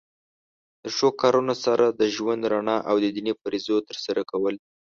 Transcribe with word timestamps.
د 0.83 0.85
ښو 0.95 1.07
کارونو 1.21 1.53
سره 1.65 1.85
د 1.89 2.01
ژوند 2.15 2.41
رڼا 2.51 2.77
او 2.89 2.95
د 3.03 3.05
دینی 3.15 3.33
فریضو 3.41 3.75
تر 3.89 3.97
سره 4.05 4.21
کول. 4.31 4.55